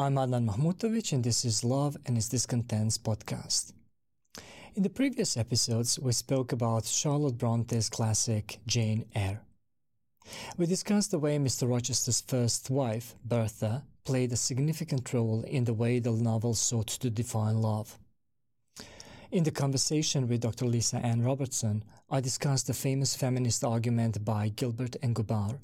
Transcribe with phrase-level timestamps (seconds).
[0.00, 3.74] I'm Adnan Mahmutovic, and this is Love and Its Discontents podcast.
[4.74, 9.42] In the previous episodes, we spoke about Charlotte Bronte's classic Jane Eyre.
[10.56, 11.68] We discussed the way Mr.
[11.68, 17.10] Rochester's first wife, Bertha, played a significant role in the way the novel sought to
[17.10, 17.98] define love.
[19.30, 20.64] In the conversation with Dr.
[20.64, 25.58] Lisa Ann Robertson, I discussed the famous feminist argument by Gilbert and Gubar,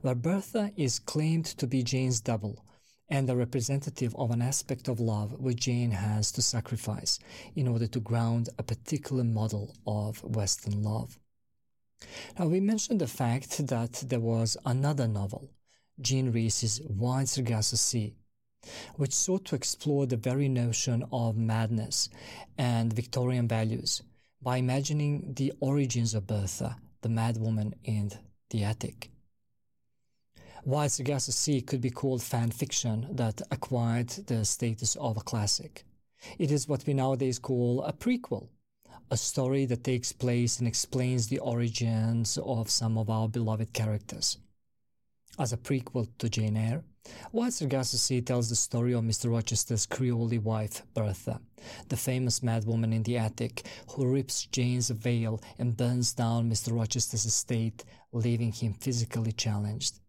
[0.00, 2.64] where Bertha is claimed to be Jane's double
[3.08, 7.18] and a representative of an aspect of love which Jane has to sacrifice
[7.54, 11.18] in order to ground a particular model of Western love.
[12.38, 15.50] Now, we mentioned the fact that there was another novel,
[16.00, 18.14] Jean Rhys's Wide Sargasso Sea,
[18.96, 22.08] which sought to explore the very notion of madness
[22.58, 24.02] and Victorian values
[24.42, 28.10] by imagining the origins of Bertha, the madwoman in
[28.50, 29.10] the attic.
[30.66, 35.84] Wide Sargasso could be called fan fiction that acquired the status of a classic.
[36.40, 38.48] It is what we nowadays call a prequel,
[39.08, 44.38] a story that takes place and explains the origins of some of our beloved characters.
[45.38, 46.82] As a prequel to Jane Eyre,
[47.30, 49.30] Wide Sargasso tells the story of Mr.
[49.30, 51.40] Rochester's Creole wife, Bertha,
[51.90, 56.76] the famous madwoman in the attic who rips Jane's veil and burns down Mr.
[56.76, 60.00] Rochester's estate, leaving him physically challenged.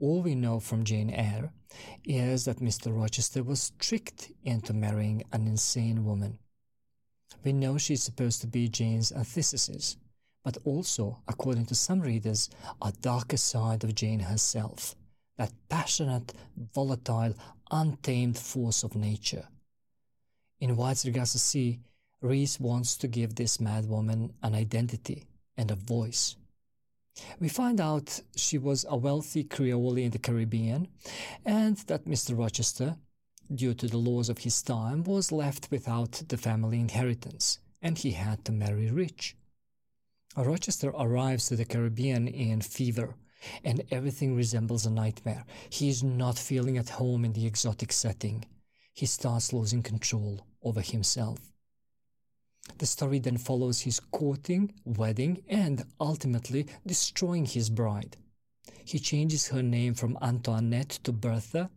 [0.00, 1.52] All we know from Jane Eyre
[2.04, 2.86] is that Mr.
[2.98, 6.38] Rochester was tricked into marrying an insane woman.
[7.44, 9.98] We know she's supposed to be Jane's antithesis,
[10.42, 12.48] but also, according to some readers,
[12.80, 14.96] a darker side of Jane herself
[15.36, 16.34] that passionate,
[16.74, 17.34] volatile,
[17.70, 19.48] untamed force of nature.
[20.60, 21.80] In Wide Sargasso Sea,
[22.20, 25.24] Rhys wants to give this madwoman an identity
[25.56, 26.36] and a voice.
[27.40, 30.88] We find out she was a wealthy Creole in the Caribbean
[31.44, 32.38] and that Mr.
[32.38, 32.96] Rochester,
[33.54, 38.10] due to the laws of his time, was left without the family inheritance and he
[38.10, 39.36] had to marry rich.
[40.36, 43.16] Rochester arrives to the Caribbean in fever
[43.64, 45.44] and everything resembles a nightmare.
[45.70, 48.44] He is not feeling at home in the exotic setting.
[48.92, 51.38] He starts losing control over himself.
[52.80, 58.16] The story then follows his courting, wedding, and ultimately destroying his bride.
[58.86, 61.68] He changes her name from Antoinette to Bertha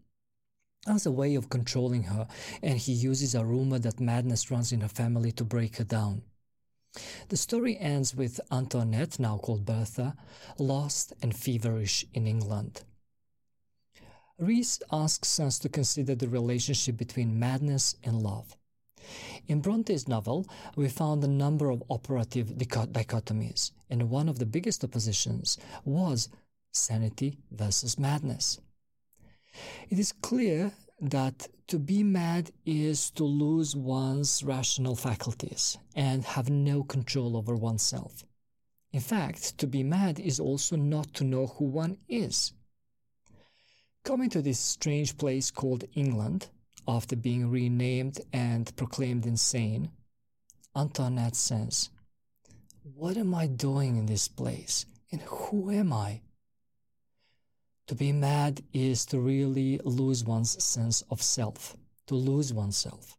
[0.88, 2.26] as a way of controlling her,
[2.62, 6.22] and he uses a rumor that madness runs in her family to break her down.
[7.28, 10.16] The story ends with Antoinette, now called Bertha,
[10.58, 12.86] lost and feverish in England.
[14.40, 18.56] Rhys asks us to consider the relationship between madness and love.
[19.48, 24.84] In Bronte's novel, we found a number of operative dichotomies, and one of the biggest
[24.84, 26.30] oppositions was
[26.72, 28.60] sanity versus madness.
[29.90, 36.50] It is clear that to be mad is to lose one's rational faculties and have
[36.50, 38.24] no control over oneself.
[38.92, 42.54] In fact, to be mad is also not to know who one is.
[44.04, 46.50] Coming to this strange place called England,
[46.88, 49.92] after being renamed and proclaimed insane,
[50.76, 51.90] Antoinette says,
[52.84, 54.86] What am I doing in this place?
[55.12, 56.22] And who am I?
[57.88, 61.76] To be mad is to really lose one's sense of self,
[62.08, 63.18] to lose oneself.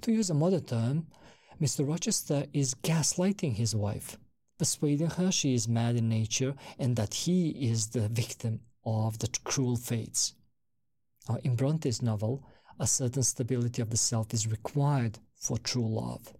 [0.00, 1.06] To use a modern term,
[1.60, 1.88] Mr.
[1.88, 4.18] Rochester is gaslighting his wife,
[4.58, 9.28] persuading her she is mad in nature and that he is the victim of the
[9.44, 10.34] cruel fates.
[11.28, 12.44] Now, in Bronte's novel,
[12.78, 16.32] a certain stability of the self is required for true love.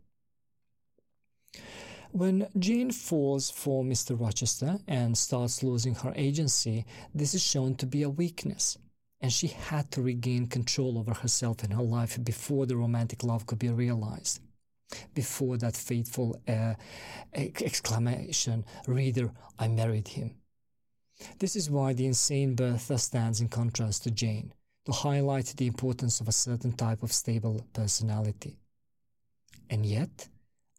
[2.12, 4.18] When Jane falls for Mr.
[4.18, 8.78] Rochester and starts losing her agency, this is shown to be a weakness,
[9.20, 13.46] and she had to regain control over herself and her life before the romantic love
[13.46, 14.40] could be realized.
[15.14, 16.74] Before that fateful uh,
[17.34, 20.36] exclamation, Reader, I married him.
[21.38, 24.52] This is why the insane Bertha stands in contrast to Jane,
[24.84, 28.58] to highlight the importance of a certain type of stable personality.
[29.70, 30.28] And yet,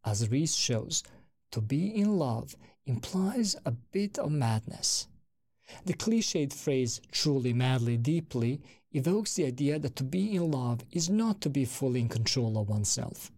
[0.05, 1.03] as Rhys shows,
[1.51, 2.55] to be in love
[2.85, 5.07] implies a bit of madness.
[5.85, 8.61] The cliched phrase truly, madly, deeply
[8.91, 12.57] evokes the idea that to be in love is not to be fully in control
[12.57, 13.31] of oneself.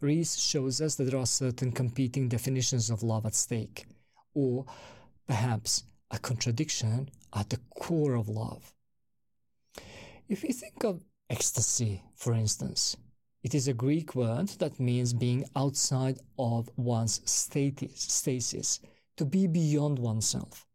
[0.00, 3.86] Rhys shows us that there are certain competing definitions of love at stake,
[4.34, 4.66] or
[5.28, 8.74] perhaps a contradiction at the core of love.
[10.32, 12.96] If we think of ecstasy, for instance,
[13.42, 18.80] it is a Greek word that means being outside of one's stasis, stasis,
[19.18, 20.66] to be beyond oneself.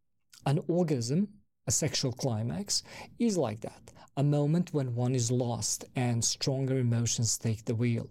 [0.45, 1.29] An orgasm
[1.67, 2.83] a sexual climax,
[3.19, 8.07] is like that a moment when one is lost and stronger emotions take the wheel.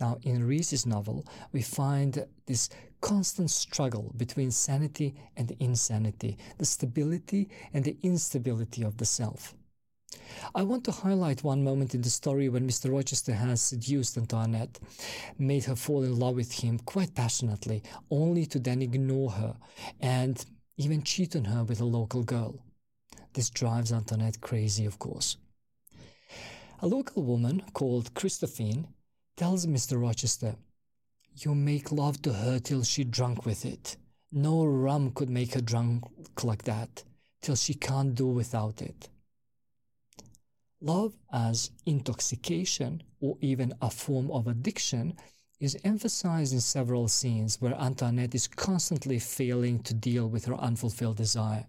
[0.00, 2.68] Now, in Rhys's novel, we find this
[3.00, 9.54] constant struggle between sanity and insanity, the stability and the instability of the self.
[10.54, 12.92] I want to highlight one moment in the story when Mr.
[12.92, 14.80] Rochester has seduced Antoinette,
[15.38, 19.56] made her fall in love with him quite passionately, only to then ignore her
[20.00, 20.44] and
[20.76, 22.58] even cheat on her with a local girl.
[23.34, 25.36] This drives Antoinette crazy, of course.
[26.80, 28.86] A local woman called Christophine
[29.36, 30.00] tells Mr.
[30.00, 30.56] Rochester,
[31.36, 33.96] You make love to her till she drunk with it.
[34.32, 36.04] No rum could make her drunk
[36.42, 37.04] like that,
[37.40, 39.08] till she can't do without it.
[40.82, 45.14] Love as intoxication or even a form of addiction
[45.60, 51.18] is emphasized in several scenes where Antoinette is constantly failing to deal with her unfulfilled
[51.18, 51.66] desire.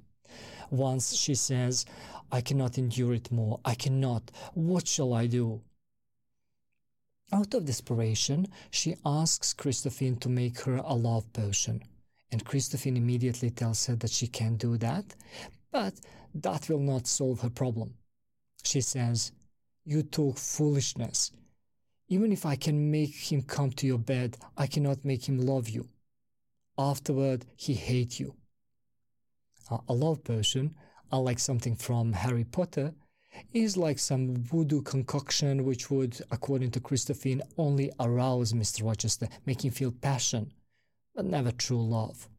[0.69, 1.85] Once she says,
[2.31, 3.59] I cannot endure it more.
[3.65, 4.31] I cannot.
[4.53, 5.61] What shall I do?
[7.33, 11.83] Out of desperation, she asks Christophine to make her a love potion.
[12.31, 15.03] And Christophine immediately tells her that she can't do that,
[15.69, 15.95] but
[16.33, 17.95] that will not solve her problem.
[18.71, 19.33] She says,
[19.83, 21.31] You talk foolishness.
[22.07, 25.67] Even if I can make him come to your bed, I cannot make him love
[25.67, 25.89] you.
[26.77, 28.33] Afterward, he hate you.
[29.69, 30.73] a love potion,
[31.11, 32.93] unlike something from Harry Potter,
[33.53, 38.85] is like some voodoo concoction which would, according to Christophine, only arouse Mr.
[38.85, 40.53] Rochester, make him feel passion,
[41.13, 42.29] but never true love.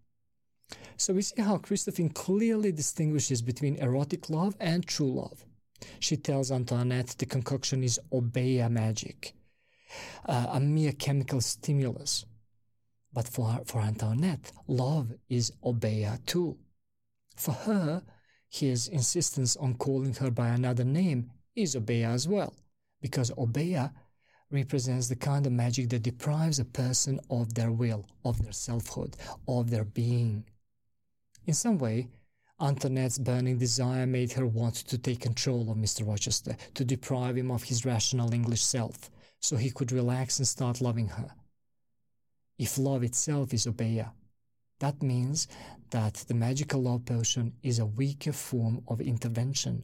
[0.96, 5.44] So we see how Christophine clearly distinguishes between erotic love and true love.
[6.00, 9.34] She tells Antoinette the concoction is obeah magic,
[10.26, 12.24] uh, a mere chemical stimulus.
[13.12, 16.58] But for, for Antoinette, love is obeah too.
[17.36, 18.02] For her,
[18.48, 22.54] his insistence on calling her by another name is obeah as well,
[23.00, 23.92] because obeah
[24.50, 29.16] represents the kind of magic that deprives a person of their will, of their selfhood,
[29.48, 30.44] of their being.
[31.46, 32.08] In some way,
[32.62, 36.06] Antoinette's burning desire made her want to take control of Mr.
[36.06, 39.10] Rochester, to deprive him of his rational English self,
[39.40, 41.28] so he could relax and start loving her.
[42.58, 44.12] If love itself is obeah,
[44.78, 45.48] that means
[45.90, 49.82] that the magical love potion is a weaker form of intervention,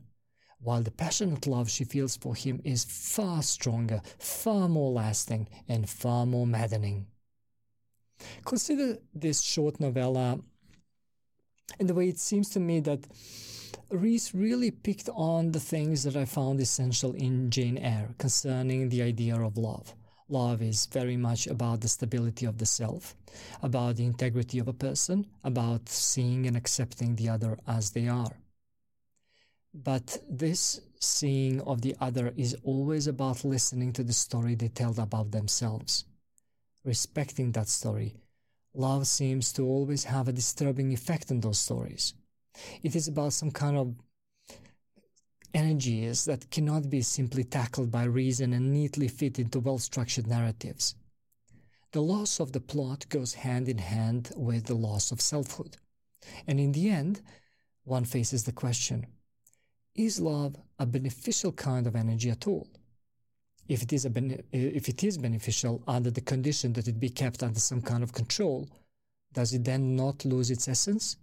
[0.61, 5.91] while the passionate love she feels for him is far stronger, far more lasting, and
[5.91, 7.09] far more maddening.
[8.45, 10.39] Consider this short novella
[11.79, 13.07] in the way it seems to me that
[13.91, 19.03] Rhys really picked on the things that I found essential in Jane Eyre concerning the
[19.03, 19.95] idea of love.
[20.29, 23.17] Love is very much about the stability of the self,
[23.63, 28.37] about the integrity of a person, about seeing and accepting the other as they are.
[29.73, 34.95] But this seeing of the other is always about listening to the story they tell
[34.99, 36.05] about themselves,
[36.85, 38.15] respecting that story,
[38.79, 42.15] love seems to always have a disturbing effect on those stories.
[42.83, 43.95] It is about some kind of
[45.53, 50.95] energies that cannot be simply tackled by reason and neatly fit into well structured narratives.
[51.93, 55.77] The loss of the plot goes hand in hand with the loss of selfhood.
[56.47, 57.23] And in the end,
[57.85, 59.07] one faces the question
[59.95, 62.69] is love a beneficial kind of energy at all?
[63.69, 64.13] If it is a
[64.51, 68.13] if it is beneficial under the condition that it be kept under some kind of
[68.13, 68.67] control,
[69.33, 71.17] does it then not lose its essence?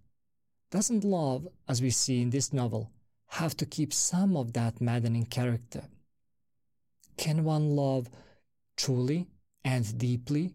[0.69, 2.91] Doesn't love, as we see in this novel,
[3.27, 5.83] have to keep some of that maddening character?
[7.17, 8.09] Can one love
[8.77, 9.27] truly
[9.63, 10.53] and deeply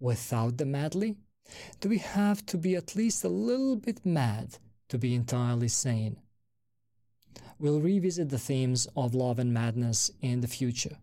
[0.00, 1.16] without the madly?
[1.80, 6.16] Do we have to be at least a little bit mad to be entirely sane?
[7.58, 10.96] We'll revisit the themes of love and madness in the future.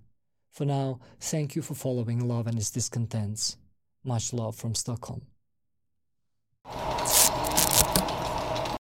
[0.55, 3.57] For now, thank you for following Love and Its Discontents.
[4.05, 5.23] Much love from Stockholm.